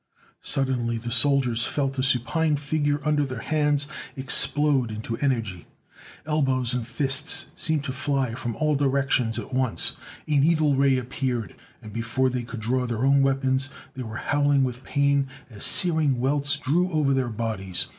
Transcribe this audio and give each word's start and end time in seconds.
Suddenly 0.41 0.97
the 0.97 1.11
soldiers 1.11 1.67
felt 1.67 1.93
the 1.93 2.01
supine 2.01 2.55
figure 2.55 2.99
under 3.07 3.23
their 3.23 3.41
hands 3.43 3.85
explode 4.15 4.89
into 4.89 5.15
energy. 5.17 5.67
Elbows 6.25 6.73
and 6.73 6.87
fists 6.87 7.51
seemed 7.55 7.83
to 7.83 7.91
fly 7.91 8.33
from 8.33 8.55
all 8.55 8.73
directions 8.73 9.37
at 9.37 9.53
once. 9.53 9.97
A 10.27 10.39
needle 10.39 10.75
ray 10.75 10.97
appeared, 10.97 11.53
and 11.83 11.93
before 11.93 12.31
they 12.31 12.41
could 12.41 12.61
draw 12.61 12.87
their 12.87 13.05
own 13.05 13.21
weapons 13.21 13.69
they 13.93 14.01
were 14.01 14.15
howling 14.17 14.63
with 14.63 14.83
pain 14.83 15.27
as 15.51 15.63
searing 15.63 16.19
welts 16.19 16.57
drew 16.57 16.89
over 16.91 17.13
their 17.13 17.29
bodies. 17.29 17.85